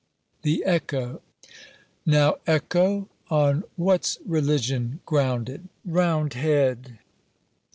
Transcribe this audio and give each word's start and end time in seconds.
THE 0.41 0.63
ECHO. 0.65 1.21
Now, 2.07 2.37
Echo, 2.47 3.07
on 3.29 3.63
what's 3.75 4.17
religion 4.25 4.99
grounded? 5.05 5.67
_Round 5.87 6.33
head! 6.33 6.97